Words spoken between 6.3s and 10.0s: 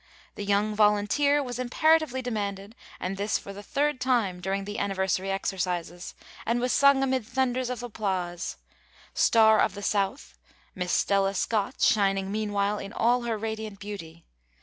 and was sung amid thunders of applause, 'Star of the